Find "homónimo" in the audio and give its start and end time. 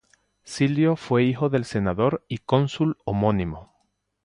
3.05-3.71